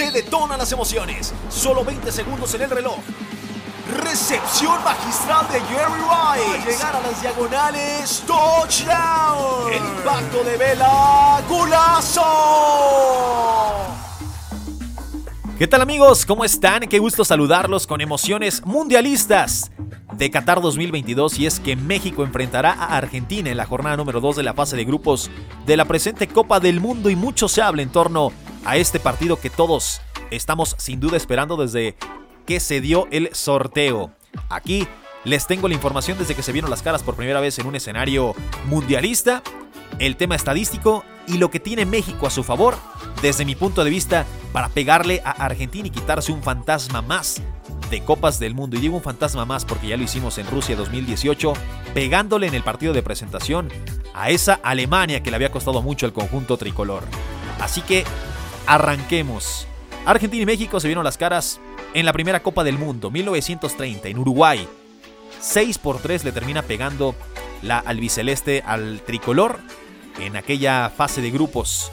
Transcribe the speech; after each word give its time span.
Se 0.00 0.10
detonan 0.10 0.56
las 0.56 0.72
emociones. 0.72 1.34
Solo 1.50 1.84
20 1.84 2.10
segundos 2.10 2.54
en 2.54 2.62
el 2.62 2.70
reloj. 2.70 2.96
Recepción 4.02 4.82
magistral 4.82 5.46
de 5.52 5.60
Jerry 5.60 6.00
Rice. 6.00 6.70
llegar 6.70 6.96
a 6.96 7.00
las 7.02 7.20
diagonales. 7.20 8.22
Touchdown. 8.26 9.70
El 9.70 9.84
impacto 9.98 10.42
de 10.42 10.56
Vela. 10.56 11.42
Gulazo. 11.46 12.22
¿Qué 15.58 15.66
tal 15.66 15.82
amigos? 15.82 16.24
¿Cómo 16.24 16.46
están? 16.46 16.88
Qué 16.88 16.98
gusto 16.98 17.22
saludarlos 17.22 17.86
con 17.86 18.00
emociones 18.00 18.64
mundialistas 18.64 19.70
de 20.14 20.30
Qatar 20.30 20.62
2022 20.62 21.38
y 21.40 21.46
es 21.46 21.60
que 21.60 21.76
México 21.76 22.24
enfrentará 22.24 22.72
a 22.72 22.96
Argentina 22.96 23.50
en 23.50 23.58
la 23.58 23.66
jornada 23.66 23.98
número 23.98 24.22
2 24.22 24.36
de 24.36 24.44
la 24.44 24.54
fase 24.54 24.76
de 24.76 24.86
grupos 24.86 25.30
de 25.66 25.76
la 25.76 25.84
presente 25.84 26.26
Copa 26.26 26.58
del 26.58 26.80
Mundo 26.80 27.10
y 27.10 27.16
mucho 27.16 27.48
se 27.48 27.60
habla 27.60 27.82
en 27.82 27.92
torno 27.92 28.32
a 28.64 28.76
este 28.76 29.00
partido 29.00 29.36
que 29.36 29.50
todos 29.50 30.00
estamos 30.30 30.74
sin 30.78 31.00
duda 31.00 31.16
esperando 31.16 31.56
desde 31.56 31.96
que 32.46 32.60
se 32.60 32.80
dio 32.80 33.08
el 33.10 33.34
sorteo. 33.34 34.12
Aquí 34.48 34.86
les 35.24 35.46
tengo 35.46 35.68
la 35.68 35.74
información 35.74 36.18
desde 36.18 36.34
que 36.34 36.42
se 36.42 36.52
vieron 36.52 36.70
las 36.70 36.82
caras 36.82 37.02
por 37.02 37.14
primera 37.14 37.40
vez 37.40 37.58
en 37.58 37.66
un 37.66 37.76
escenario 37.76 38.34
mundialista, 38.66 39.42
el 39.98 40.16
tema 40.16 40.34
estadístico 40.34 41.04
y 41.26 41.38
lo 41.38 41.50
que 41.50 41.60
tiene 41.60 41.84
México 41.84 42.26
a 42.26 42.30
su 42.30 42.42
favor, 42.42 42.76
desde 43.22 43.44
mi 43.44 43.54
punto 43.54 43.84
de 43.84 43.90
vista, 43.90 44.24
para 44.52 44.68
pegarle 44.68 45.20
a 45.24 45.30
Argentina 45.30 45.88
y 45.88 45.90
quitarse 45.90 46.32
un 46.32 46.42
fantasma 46.42 47.02
más 47.02 47.40
de 47.90 48.02
Copas 48.02 48.38
del 48.38 48.54
Mundo. 48.54 48.76
Y 48.76 48.80
digo 48.80 48.96
un 48.96 49.02
fantasma 49.02 49.44
más 49.44 49.64
porque 49.64 49.88
ya 49.88 49.96
lo 49.96 50.04
hicimos 50.04 50.38
en 50.38 50.46
Rusia 50.46 50.74
2018, 50.76 51.52
pegándole 51.92 52.46
en 52.46 52.54
el 52.54 52.62
partido 52.62 52.92
de 52.92 53.02
presentación 53.02 53.68
a 54.14 54.30
esa 54.30 54.54
Alemania 54.62 55.22
que 55.22 55.30
le 55.30 55.36
había 55.36 55.52
costado 55.52 55.82
mucho 55.82 56.06
el 56.06 56.12
conjunto 56.12 56.56
tricolor. 56.56 57.04
Así 57.60 57.82
que 57.82 58.04
arranquemos. 58.66 59.66
Argentina 60.06 60.42
y 60.42 60.46
México 60.46 60.80
se 60.80 60.88
vieron 60.88 61.04
las 61.04 61.18
caras 61.18 61.60
en 61.94 62.06
la 62.06 62.12
primera 62.12 62.42
Copa 62.42 62.64
del 62.64 62.78
Mundo, 62.78 63.10
1930, 63.10 64.08
en 64.08 64.18
Uruguay. 64.18 64.66
6 65.40 65.78
por 65.78 65.98
3 65.98 66.24
le 66.24 66.32
termina 66.32 66.62
pegando 66.62 67.14
la 67.62 67.78
albiceleste 67.78 68.62
al 68.64 69.00
tricolor 69.00 69.60
en 70.20 70.36
aquella 70.36 70.90
fase 70.90 71.20
de 71.20 71.30
grupos. 71.30 71.90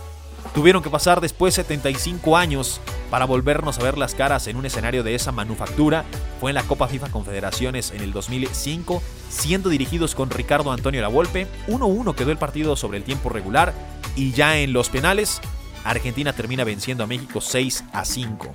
Tuvieron 0.53 0.81
que 0.81 0.89
pasar 0.89 1.21
después 1.21 1.53
75 1.55 2.37
años 2.37 2.79
para 3.09 3.25
volvernos 3.25 3.79
a 3.79 3.83
ver 3.83 3.97
las 3.97 4.15
caras 4.15 4.47
en 4.47 4.57
un 4.57 4.65
escenario 4.65 5.03
de 5.03 5.15
esa 5.15 5.31
manufactura. 5.31 6.05
Fue 6.39 6.51
en 6.51 6.55
la 6.55 6.63
Copa 6.63 6.87
FIFA 6.87 7.09
Confederaciones 7.09 7.91
en 7.91 8.01
el 8.01 8.11
2005, 8.11 9.01
siendo 9.29 9.69
dirigidos 9.69 10.15
con 10.15 10.29
Ricardo 10.29 10.71
Antonio 10.71 11.01
Lavolpe. 11.01 11.47
1-1 11.67 12.15
quedó 12.15 12.31
el 12.31 12.37
partido 12.37 12.75
sobre 12.75 12.97
el 12.97 13.03
tiempo 13.03 13.29
regular 13.29 13.73
y 14.15 14.31
ya 14.31 14.57
en 14.57 14.73
los 14.73 14.89
penales, 14.89 15.41
Argentina 15.89 16.33
termina 16.33 16.63
venciendo 16.63 17.03
a 17.03 17.07
México 17.07 17.41
6 17.41 17.85
a 17.93 18.03
5. 18.03 18.51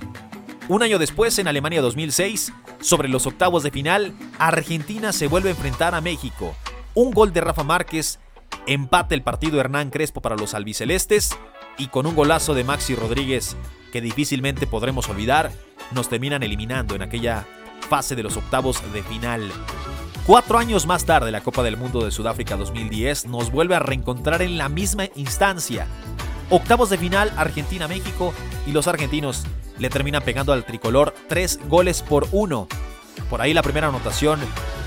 Un 0.69 0.83
año 0.83 0.99
después, 0.99 1.37
en 1.39 1.47
Alemania 1.47 1.81
2006, 1.81 2.53
sobre 2.79 3.09
los 3.09 3.27
octavos 3.27 3.63
de 3.63 3.71
final, 3.71 4.13
Argentina 4.39 5.11
se 5.11 5.27
vuelve 5.27 5.49
a 5.49 5.53
enfrentar 5.53 5.95
a 5.95 6.01
México. 6.01 6.55
Un 6.93 7.11
gol 7.11 7.33
de 7.33 7.41
Rafa 7.41 7.63
Márquez 7.63 8.19
empate 8.67 9.15
el 9.15 9.23
partido 9.23 9.59
Hernán 9.59 9.89
Crespo 9.89 10.21
para 10.21 10.35
los 10.35 10.53
albicelestes 10.53 11.35
y 11.77 11.87
con 11.87 12.05
un 12.05 12.15
golazo 12.15 12.53
de 12.53 12.63
Maxi 12.63 12.95
Rodríguez 12.95 13.57
que 13.91 13.99
difícilmente 13.99 14.67
podremos 14.67 15.09
olvidar, 15.09 15.51
nos 15.91 16.09
terminan 16.09 16.43
eliminando 16.43 16.95
en 16.95 17.01
aquella 17.01 17.45
fase 17.89 18.15
de 18.15 18.23
los 18.23 18.37
octavos 18.37 18.81
de 18.93 19.03
final. 19.03 19.51
Cuatro 20.25 20.57
años 20.57 20.87
más 20.87 21.05
tarde, 21.05 21.31
la 21.31 21.41
Copa 21.41 21.63
del 21.63 21.77
Mundo 21.77 22.05
de 22.05 22.11
Sudáfrica 22.11 22.55
2010 22.55 23.27
nos 23.27 23.51
vuelve 23.51 23.75
a 23.75 23.79
reencontrar 23.79 24.41
en 24.41 24.57
la 24.57 24.69
misma 24.69 25.05
instancia. 25.15 25.87
Octavos 26.55 26.91
de 26.91 26.99
final 26.99 27.33
Argentina-México 27.35 28.31
y 28.67 28.73
los 28.73 28.87
argentinos 28.87 29.43
le 29.79 29.89
terminan 29.89 30.21
pegando 30.21 30.53
al 30.53 30.63
tricolor 30.63 31.15
tres 31.27 31.59
goles 31.67 32.03
por 32.03 32.27
uno. 32.31 32.67
Por 33.27 33.41
ahí 33.41 33.55
la 33.55 33.63
primera 33.63 33.87
anotación 33.87 34.39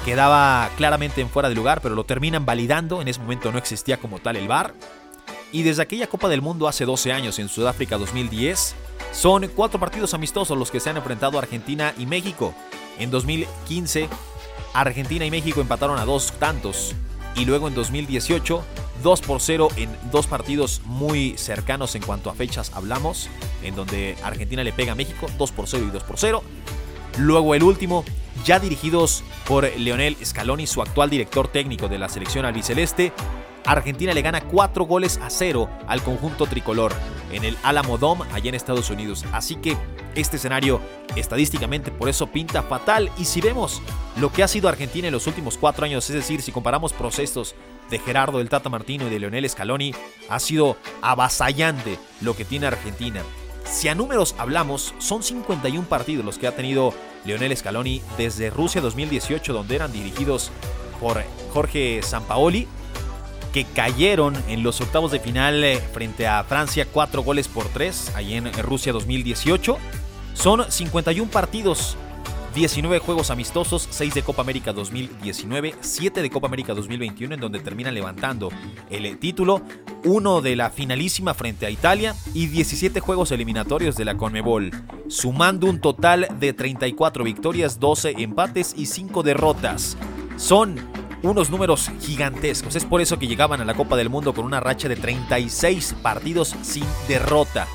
quedaba 0.05 0.71
claramente 0.77 1.21
en 1.21 1.29
fuera 1.29 1.49
de 1.49 1.57
lugar, 1.57 1.81
pero 1.81 1.97
lo 1.97 2.05
terminan 2.05 2.47
validando. 2.47 3.03
En 3.03 3.09
ese 3.09 3.19
momento 3.19 3.51
no 3.51 3.59
existía 3.59 3.97
como 3.97 4.21
tal 4.21 4.37
el 4.37 4.47
VAR. 4.47 4.75
Y 5.51 5.65
desde 5.65 5.83
aquella 5.83 6.07
Copa 6.07 6.29
del 6.29 6.41
Mundo 6.41 6.69
hace 6.69 6.85
12 6.85 7.13
años 7.13 7.41
en 7.41 7.49
Sudáfrica 7.49 7.99
2010, 7.99 8.77
son 9.11 9.49
cuatro 9.49 9.81
partidos 9.81 10.15
amistosos 10.15 10.57
los 10.57 10.71
que 10.71 10.79
se 10.79 10.91
han 10.91 10.99
enfrentado 10.99 11.37
Argentina 11.37 11.93
y 11.99 12.07
México. 12.07 12.55
En 12.97 13.11
2015, 13.11 14.09
Argentina 14.73 15.25
y 15.25 15.33
México 15.33 15.61
empataron 15.63 15.99
a 15.99 16.05
dos 16.05 16.31
tantos. 16.39 16.95
Y 17.37 17.45
luego 17.45 17.69
en 17.69 17.75
2018, 17.75 18.65
2 19.03 19.21
por 19.21 19.41
0 19.41 19.69
en 19.77 19.91
dos 20.11 20.27
partidos 20.27 20.81
muy 20.85 21.37
cercanos 21.37 21.95
en 21.95 22.03
cuanto 22.03 22.31
a 22.31 22.35
fechas 22.35 22.73
hablamos, 22.75 23.29
en 23.63 23.75
donde 23.77 24.17
Argentina 24.23 24.65
le 24.65 24.73
pega 24.73 24.93
a 24.93 24.95
México 24.95 25.27
2 25.39 25.53
por 25.53 25.69
0 25.69 25.87
y 25.89 25.91
2 25.91 26.03
por 26.05 26.19
0. 26.19 26.43
Luego 27.19 27.55
el 27.55 27.63
último, 27.63 28.05
ya 28.45 28.59
dirigidos 28.59 29.23
por 29.47 29.65
Leonel 29.79 30.17
Scaloni, 30.25 30.67
su 30.67 30.83
actual 30.83 31.11
director 31.11 31.49
técnico 31.49 31.89
de 31.89 31.99
la 31.99 32.09
selección 32.09 32.45
albiceleste, 32.45 33.13
Argentina 33.65 34.15
le 34.15 34.23
gana 34.23 34.41
4 34.41 34.85
goles 34.85 35.19
a 35.23 35.29
0 35.29 35.69
al 35.89 36.03
conjunto 36.03 36.47
tricolor 36.47 36.93
en 37.33 37.45
el 37.45 37.57
Alamo 37.63 37.99
Dome 37.99 38.25
allá 38.33 38.49
en 38.49 38.55
Estados 38.55 38.91
Unidos. 38.91 39.25
Así 39.33 39.57
que 39.57 39.77
este 40.17 40.37
escenario 40.37 40.81
estadísticamente 41.15 41.91
por 41.91 42.09
eso 42.09 42.27
pinta 42.27 42.63
fatal. 42.63 43.11
Y 43.19 43.25
si 43.25 43.41
vemos 43.41 43.83
lo 44.17 44.33
que 44.33 44.43
ha 44.43 44.49
sido 44.49 44.69
Argentina 44.69 45.09
en 45.09 45.13
los 45.13 45.27
últimos 45.27 45.57
4 45.59 45.85
años, 45.85 46.09
es 46.11 46.17
decir, 46.17 46.43
si 46.43 46.53
comparamos 46.53 46.93
procesos 46.93 47.55
de 47.91 47.99
Gerardo 47.99 48.39
del 48.39 48.49
Tata 48.49 48.69
Martino 48.69 49.07
y 49.07 49.11
de 49.11 49.21
Leonel 49.21 49.49
Scaloni, 49.49 49.95
ha 50.29 50.41
sido 50.41 50.77
avasallante 51.03 51.99
lo 52.21 52.35
que 52.35 52.45
tiene 52.45 52.67
Argentina. 52.67 53.23
Si 53.65 53.89
a 53.89 53.95
números 53.95 54.35
hablamos, 54.39 54.95
son 54.99 55.23
51 55.23 55.89
partidos 55.89 56.25
los 56.25 56.39
que 56.39 56.47
ha 56.47 56.57
tenido 56.57 56.95
Leonel 57.25 57.57
Scaloni 57.57 58.01
desde 58.17 58.51
Rusia 58.51 58.81
2018, 58.81 59.53
donde 59.53 59.77
eran 59.77 59.93
dirigidos 59.93 60.51
por 61.01 61.23
Jorge 61.53 62.01
Sampaoli 62.03 62.69
que 63.57 63.65
cayeron 63.65 64.37
en 64.49 64.63
los 64.63 64.83
octavos 64.83 65.11
de 65.11 65.19
final 65.19 65.65
eh, 65.65 65.79
frente 65.79 66.27
a 66.27 66.45
Francia, 66.45 66.87
cuatro 66.93 67.23
goles 67.23 67.49
por 67.49 67.67
tres, 67.69 68.13
ahí 68.15 68.35
en 68.35 68.53
Rusia 68.63 68.93
2018. 68.93 69.79
Son 70.37 70.71
51 70.71 71.31
partidos, 71.31 71.97
19 72.55 72.99
juegos 73.01 73.31
amistosos, 73.31 73.89
6 73.91 74.15
de 74.15 74.23
Copa 74.23 74.43
América 74.43 74.73
2019, 74.73 75.75
7 75.81 76.23
de 76.23 76.31
Copa 76.31 76.47
América 76.47 76.75
2021, 76.75 77.35
en 77.35 77.41
donde 77.41 77.59
terminan 77.59 77.95
levantando 77.95 78.51
el 78.91 79.19
título, 79.19 79.63
uno 80.05 80.43
de 80.43 80.55
la 80.55 80.71
finalísima 80.71 81.33
frente 81.33 81.67
a 81.67 81.71
Italia 81.71 82.15
y 82.35 82.47
17 82.47 83.01
juegos 83.01 83.33
eliminatorios 83.33 83.97
de 83.97 84.05
la 84.05 84.17
Conmebol, 84.17 84.71
sumando 85.09 85.69
un 85.69 85.81
total 85.81 86.29
de 86.39 86.53
34 86.53 87.25
victorias, 87.25 87.81
12 87.81 88.17
empates 88.19 88.75
y 88.77 88.87
5 88.87 89.23
derrotas. 89.23 89.97
Son 90.37 90.77
unos 91.23 91.51
números 91.51 91.91
gigantescos. 92.03 92.77
Es 92.77 92.85
por 92.85 93.01
eso 93.01 93.19
que 93.19 93.27
llegaban 93.27 93.63
a 93.63 93.65
la 93.65 93.75
Copa 93.75 93.97
del 93.97 94.11
Mundo 94.11 94.35
con 94.35 94.45
una 94.45 94.61
racha 94.61 94.87
de 94.89 94.97
36 94.97 95.97
partidos 96.03 96.55
sin 96.63 96.85
derrota. 97.09 97.67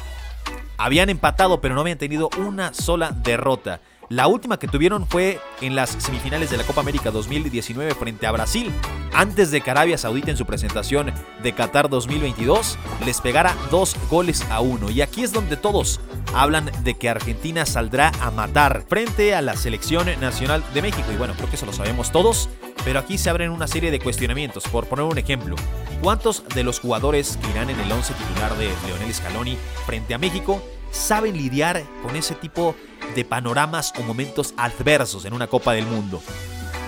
Habían 0.82 1.12
empatado, 1.12 1.62
pero 1.62 1.76
no 1.76 1.82
habían 1.82 2.00
tenido 2.00 2.32
una 2.40 2.74
sola 2.74 3.12
derrota. 3.12 3.82
La 4.10 4.26
última 4.26 4.58
que 4.58 4.68
tuvieron 4.68 5.08
fue 5.08 5.40
en 5.62 5.76
las 5.76 5.92
semifinales 5.92 6.50
de 6.50 6.58
la 6.58 6.64
Copa 6.64 6.82
América 6.82 7.12
2019 7.12 7.94
frente 7.94 8.26
a 8.26 8.32
Brasil. 8.32 8.74
Antes 9.14 9.52
de 9.52 9.62
que 9.62 9.70
Arabia 9.70 10.00
Saudita 10.00 10.32
en 10.32 10.38
su 10.38 10.48
presentación 10.48 11.14
de 11.44 11.54
Qatar 11.54 11.88
2022 11.88 12.80
les 13.06 13.22
pegara 13.22 13.56
dos 13.70 13.96
goles 14.10 14.44
a 14.50 14.60
uno. 14.60 14.90
Y 14.90 15.02
aquí 15.02 15.22
es 15.22 15.32
donde 15.32 15.56
todos 15.56 16.02
hablan 16.34 16.72
de 16.84 16.96
que 16.96 17.10
Argentina 17.10 17.66
saldrá 17.68 18.12
a 18.20 18.32
matar 18.32 18.84
frente 18.90 19.36
a 19.36 19.42
la 19.42 19.56
selección 19.56 20.08
nacional 20.20 20.64
de 20.74 20.82
México. 20.82 21.12
Y 21.14 21.16
bueno, 21.16 21.36
creo 21.36 21.48
que 21.48 21.58
eso 21.58 21.68
lo 21.68 21.74
sabemos 21.74 22.12
todos. 22.12 22.50
Pero 22.84 23.00
aquí 23.00 23.18
se 23.18 23.30
abren 23.30 23.52
una 23.52 23.68
serie 23.68 23.92
de 23.92 24.00
cuestionamientos. 24.00 24.64
Por 24.64 24.88
poner 24.88 25.06
un 25.06 25.18
ejemplo, 25.18 25.56
¿cuántos 26.02 26.44
de 26.50 26.64
los 26.64 26.80
jugadores 26.80 27.38
que 27.38 27.52
irán 27.52 27.70
en 27.70 27.80
el 27.80 27.92
11 27.92 28.14
titular 28.14 28.58
de 28.58 28.72
Leonel 28.88 29.14
Scaloni 29.14 29.58
frente 29.86 30.16
a 30.16 30.18
México 30.18 30.62
saben 30.92 31.38
lidiar 31.38 31.84
con 32.04 32.16
ese 32.16 32.36
tipo 32.36 32.76
de 33.16 33.26
panoramas 33.26 33.94
o 34.00 34.04
momentos 34.04 34.54
adversos 34.58 35.26
en 35.26 35.34
una 35.34 35.48
Copa 35.48 35.74
del 35.74 35.86
Mundo? 35.86 36.22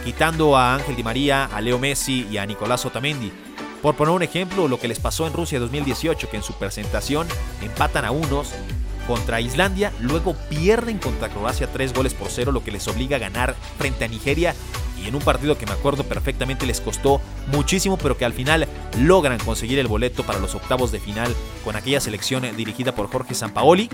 Quitando 0.03 0.57
a 0.57 0.75
Ángel 0.75 0.95
Di 0.95 1.03
María, 1.03 1.45
a 1.45 1.61
Leo 1.61 1.79
Messi 1.79 2.27
y 2.29 2.38
a 2.38 2.45
Nicolás 2.45 2.85
Otamendi. 2.85 3.31
Por 3.81 3.95
poner 3.95 4.13
un 4.13 4.23
ejemplo, 4.23 4.67
lo 4.67 4.79
que 4.79 4.88
les 4.88 5.00
pasó 5.00 5.27
en 5.27 5.33
Rusia 5.33 5.59
2018, 5.59 6.29
que 6.29 6.38
en 6.38 6.44
su 6.44 6.53
presentación 6.53 7.27
empatan 7.61 8.05
a 8.05 8.11
unos 8.11 8.51
contra 9.07 9.41
Islandia, 9.41 9.91
luego 10.00 10.35
pierden 10.50 10.97
contra 10.97 11.29
Croacia 11.29 11.67
3 11.71 11.94
goles 11.94 12.13
por 12.13 12.29
0, 12.29 12.51
lo 12.51 12.63
que 12.63 12.71
les 12.71 12.88
obliga 12.88 13.17
a 13.17 13.19
ganar 13.19 13.55
frente 13.77 14.05
a 14.05 14.07
Nigeria 14.07 14.55
y 15.03 15.07
en 15.07 15.15
un 15.15 15.21
partido 15.21 15.57
que 15.57 15.65
me 15.65 15.73
acuerdo 15.73 16.03
perfectamente 16.03 16.65
les 16.65 16.81
costó 16.81 17.21
muchísimo, 17.47 17.97
pero 17.97 18.17
que 18.17 18.25
al 18.25 18.33
final 18.33 18.67
logran 19.00 19.39
conseguir 19.39 19.79
el 19.79 19.88
boleto 19.88 20.23
para 20.23 20.39
los 20.39 20.55
octavos 20.55 20.91
de 20.91 21.00
final 21.00 21.35
con 21.63 21.75
aquella 21.75 22.00
selección 22.00 22.44
dirigida 22.55 22.95
por 22.95 23.09
Jorge 23.09 23.33
Sampaoli. 23.33 23.89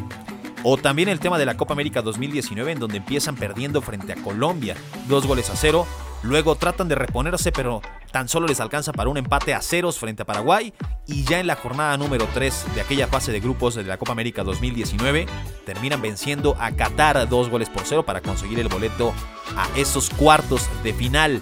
O 0.64 0.76
también 0.76 1.08
el 1.08 1.22
tema 1.22 1.38
de 1.38 1.46
la 1.46 1.56
Copa 1.56 1.74
América 1.74 2.02
2019 2.02 2.74
en 2.74 2.80
donde 2.80 2.98
empiezan 2.98 3.36
perdiendo 3.36 3.82
frente 3.82 4.12
a 4.12 4.18
Colombia, 4.18 4.76
dos 5.08 5.26
goles 5.26 5.50
a 5.50 5.56
cero, 5.56 5.88
Luego 6.22 6.56
tratan 6.56 6.90
de 6.90 6.96
reponerse, 6.96 7.52
pero 7.52 7.82
tan 8.12 8.28
solo 8.28 8.48
les 8.48 8.60
alcanza 8.60 8.92
para 8.92 9.10
un 9.10 9.18
empate 9.18 9.54
a 9.54 9.62
ceros 9.62 9.98
frente 9.98 10.24
a 10.24 10.26
Paraguay. 10.26 10.74
Y 11.08 11.24
ya 11.24 11.40
en 11.40 11.48
la 11.48 11.56
jornada 11.56 11.98
número 11.98 12.28
3 12.34 12.76
de 12.76 12.82
aquella 12.82 13.08
fase 13.08 13.32
de 13.32 13.40
grupos 13.40 13.76
de 13.76 13.84
la 13.84 13.98
Copa 13.98 14.12
América 14.12 14.44
2019, 14.44 15.26
terminan 15.66 16.02
venciendo 16.02 16.56
a 16.60 16.72
Qatar 16.72 17.28
dos 17.28 17.50
goles 17.50 17.70
por 17.70 17.84
cero 17.86 18.06
para 18.06 18.22
conseguir 18.22 18.60
el 18.60 18.68
boleto 18.68 19.14
a 19.56 19.68
esos 19.78 20.10
cuartos 20.10 20.70
de 20.84 20.94
final. 20.94 21.42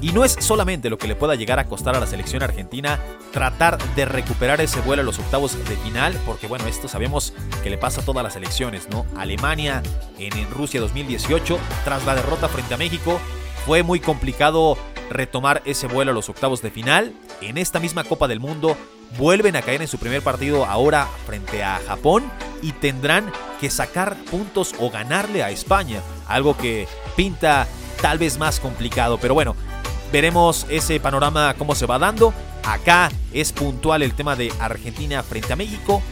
Y 0.00 0.12
no 0.12 0.24
es 0.24 0.36
solamente 0.38 0.90
lo 0.90 0.98
que 0.98 1.08
le 1.08 1.16
pueda 1.16 1.34
llegar 1.34 1.58
a 1.58 1.64
costar 1.64 1.96
a 1.96 2.00
la 2.00 2.06
selección 2.06 2.42
argentina 2.42 3.00
tratar 3.32 3.78
de 3.94 4.04
recuperar 4.04 4.60
ese 4.60 4.80
vuelo 4.82 5.02
a 5.02 5.04
los 5.04 5.18
octavos 5.18 5.56
de 5.66 5.76
final, 5.76 6.12
porque 6.26 6.46
bueno, 6.46 6.66
esto 6.66 6.88
sabemos 6.88 7.32
que 7.62 7.70
le 7.70 7.78
pasa 7.78 8.02
a 8.02 8.04
todas 8.04 8.22
las 8.22 8.34
selecciones, 8.34 8.88
¿no? 8.90 9.06
Alemania 9.16 9.82
en, 10.18 10.36
en 10.36 10.50
Rusia 10.50 10.80
2018, 10.80 11.58
tras 11.84 12.04
la 12.04 12.14
derrota 12.14 12.48
frente 12.48 12.74
a 12.74 12.76
México, 12.76 13.18
fue 13.64 13.82
muy 13.82 13.98
complicado 13.98 14.76
retomar 15.10 15.62
ese 15.64 15.86
vuelo 15.86 16.10
a 16.10 16.14
los 16.14 16.28
octavos 16.28 16.62
de 16.62 16.70
final. 16.70 17.14
En 17.40 17.58
esta 17.58 17.80
misma 17.80 18.04
Copa 18.04 18.28
del 18.28 18.40
Mundo 18.40 18.76
vuelven 19.18 19.56
a 19.56 19.62
caer 19.62 19.82
en 19.82 19.88
su 19.88 19.98
primer 19.98 20.22
partido 20.22 20.64
ahora 20.64 21.08
frente 21.26 21.62
a 21.62 21.80
Japón 21.86 22.24
y 22.62 22.72
tendrán 22.72 23.30
que 23.60 23.70
sacar 23.70 24.16
puntos 24.30 24.74
o 24.78 24.90
ganarle 24.90 25.42
a 25.42 25.50
España, 25.50 26.00
algo 26.26 26.56
que 26.56 26.88
pinta 27.16 27.66
tal 28.00 28.18
vez 28.18 28.38
más 28.38 28.60
complicado, 28.60 29.18
pero 29.18 29.34
bueno, 29.34 29.54
veremos 30.12 30.66
ese 30.68 30.98
panorama 31.00 31.54
cómo 31.54 31.74
se 31.74 31.86
va 31.86 31.98
dando. 31.98 32.32
Acá 32.64 33.10
es 33.32 33.52
puntual 33.52 34.02
el 34.02 34.14
tema 34.14 34.36
de 34.36 34.52
Argentina 34.58 35.22
frente 35.22 35.52
a 35.52 35.56
México, 35.56 36.02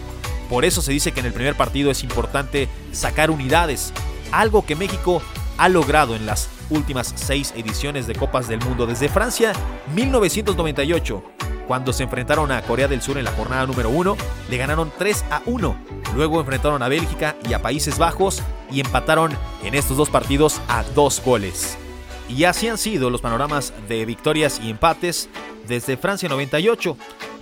por 0.49 0.67
eso 0.67 0.83
se 0.83 0.93
dice 0.93 1.13
que 1.13 1.21
en 1.21 1.27
el 1.27 1.33
primer 1.33 1.57
partido 1.57 1.91
es 1.91 2.03
importante 2.03 2.69
sacar 2.93 3.31
unidades, 3.31 3.93
algo 4.31 4.67
que 4.67 4.77
México 4.77 5.23
ha 5.63 5.69
logrado 5.69 6.17
en 6.17 6.27
las 6.27 6.49
últimas 6.71 7.13
seis 7.15 7.55
ediciones 7.57 8.09
de 8.09 8.17
Copas 8.17 8.49
del 8.49 8.59
Mundo 8.59 8.85
desde 8.85 9.09
Francia 9.09 9.53
1998. 9.95 11.23
Cuando 11.69 11.93
se 11.93 12.03
enfrentaron 12.03 12.51
a 12.51 12.63
Corea 12.63 12.89
del 12.89 13.01
Sur 13.01 13.17
en 13.17 13.25
la 13.25 13.31
jornada 13.31 13.65
número 13.65 13.89
1, 13.91 14.17
le 14.51 14.57
ganaron 14.57 14.91
3 14.99 15.25
a 15.31 15.41
1. 15.47 15.77
Luego 16.17 16.41
enfrentaron 16.41 16.83
a 16.83 16.89
Bélgica 16.89 17.37
y 17.49 17.53
a 17.53 17.63
Países 17.63 17.97
Bajos 17.97 18.43
y 18.73 18.81
empataron 18.81 19.39
en 19.63 19.77
estos 19.77 19.97
dos 19.97 20.11
partidos 20.11 20.61
a 20.67 20.83
dos 20.97 21.23
goles. 21.25 21.79
Y 22.29 22.43
así 22.43 22.67
han 22.67 22.77
sido 22.77 23.09
los 23.09 23.21
panoramas 23.21 23.73
de 23.87 24.05
victorias 24.05 24.61
y 24.61 24.69
empates 24.69 25.29
desde 25.69 25.97
Francia 25.97 26.29
98, 26.29 26.97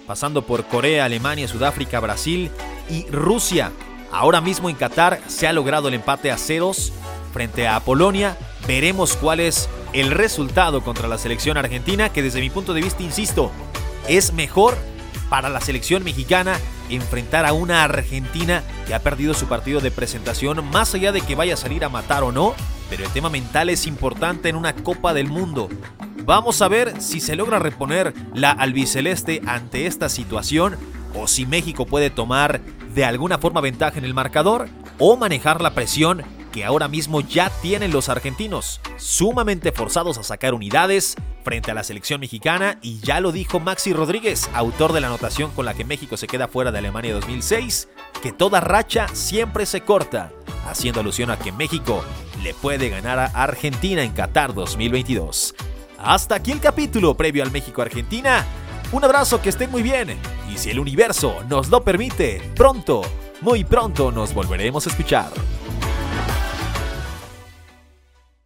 pasando 0.06 0.42
por 0.42 0.66
Corea, 0.66 1.06
Alemania, 1.06 1.48
Sudáfrica, 1.48 2.00
Brasil 2.00 2.50
y 2.90 3.06
Rusia. 3.06 3.72
Ahora 4.12 4.42
mismo 4.42 4.68
en 4.68 4.76
Qatar 4.76 5.22
se 5.26 5.46
ha 5.46 5.54
logrado 5.54 5.88
el 5.88 5.94
empate 5.94 6.30
a 6.30 6.36
ceros 6.36 6.92
frente 7.32 7.68
a 7.68 7.80
Polonia. 7.80 8.36
Veremos 8.66 9.16
cuál 9.16 9.40
es 9.40 9.68
el 9.92 10.10
resultado 10.10 10.82
contra 10.82 11.08
la 11.08 11.18
selección 11.18 11.56
argentina, 11.56 12.10
que 12.10 12.22
desde 12.22 12.40
mi 12.40 12.50
punto 12.50 12.74
de 12.74 12.82
vista, 12.82 13.02
insisto, 13.02 13.50
es 14.08 14.32
mejor 14.32 14.76
para 15.28 15.48
la 15.48 15.60
selección 15.60 16.02
mexicana 16.04 16.58
enfrentar 16.90 17.46
a 17.46 17.52
una 17.52 17.84
Argentina 17.84 18.62
que 18.86 18.94
ha 18.94 18.98
perdido 18.98 19.32
su 19.32 19.46
partido 19.46 19.80
de 19.80 19.90
presentación, 19.90 20.68
más 20.70 20.94
allá 20.94 21.12
de 21.12 21.20
que 21.20 21.36
vaya 21.36 21.54
a 21.54 21.56
salir 21.56 21.84
a 21.84 21.88
matar 21.88 22.24
o 22.24 22.32
no, 22.32 22.54
pero 22.90 23.04
el 23.04 23.10
tema 23.12 23.30
mental 23.30 23.70
es 23.70 23.86
importante 23.86 24.48
en 24.48 24.56
una 24.56 24.74
Copa 24.74 25.14
del 25.14 25.28
Mundo. 25.28 25.68
Vamos 26.24 26.60
a 26.60 26.68
ver 26.68 27.00
si 27.00 27.20
se 27.20 27.36
logra 27.36 27.58
reponer 27.58 28.12
la 28.34 28.50
albiceleste 28.50 29.40
ante 29.46 29.86
esta 29.86 30.08
situación 30.08 30.76
o 31.14 31.26
si 31.26 31.46
México 31.46 31.86
puede 31.86 32.10
tomar 32.10 32.60
de 32.94 33.04
alguna 33.04 33.38
forma 33.38 33.60
ventaja 33.60 33.98
en 33.98 34.04
el 34.04 34.14
marcador 34.14 34.68
o 34.98 35.16
manejar 35.16 35.60
la 35.60 35.74
presión 35.74 36.22
que 36.52 36.64
ahora 36.64 36.88
mismo 36.88 37.20
ya 37.20 37.50
tienen 37.62 37.92
los 37.92 38.08
argentinos, 38.08 38.80
sumamente 38.96 39.72
forzados 39.72 40.18
a 40.18 40.22
sacar 40.22 40.54
unidades 40.54 41.16
frente 41.44 41.70
a 41.70 41.74
la 41.74 41.84
selección 41.84 42.20
mexicana 42.20 42.78
y 42.82 43.00
ya 43.00 43.20
lo 43.20 43.32
dijo 43.32 43.60
Maxi 43.60 43.92
Rodríguez, 43.92 44.48
autor 44.54 44.92
de 44.92 45.00
la 45.00 45.06
anotación 45.06 45.50
con 45.52 45.64
la 45.64 45.74
que 45.74 45.84
México 45.84 46.16
se 46.16 46.26
queda 46.26 46.48
fuera 46.48 46.72
de 46.72 46.78
Alemania 46.78 47.14
2006, 47.14 47.88
que 48.22 48.32
toda 48.32 48.60
racha 48.60 49.08
siempre 49.12 49.66
se 49.66 49.82
corta, 49.82 50.32
haciendo 50.66 51.00
alusión 51.00 51.30
a 51.30 51.38
que 51.38 51.52
México 51.52 52.04
le 52.42 52.54
puede 52.54 52.88
ganar 52.88 53.18
a 53.18 53.26
Argentina 53.26 54.02
en 54.02 54.12
Qatar 54.12 54.54
2022. 54.54 55.54
Hasta 55.98 56.36
aquí 56.36 56.52
el 56.52 56.60
capítulo 56.60 57.14
previo 57.14 57.42
al 57.42 57.50
México-Argentina. 57.50 58.44
Un 58.92 59.04
abrazo, 59.04 59.40
que 59.40 59.50
estén 59.50 59.70
muy 59.70 59.82
bien. 59.82 60.18
Y 60.52 60.56
si 60.56 60.70
el 60.70 60.80
universo 60.80 61.36
nos 61.48 61.68
lo 61.68 61.84
permite, 61.84 62.42
pronto, 62.56 63.02
muy 63.40 63.64
pronto 63.64 64.10
nos 64.10 64.34
volveremos 64.34 64.86
a 64.86 64.90
escuchar. 64.90 65.30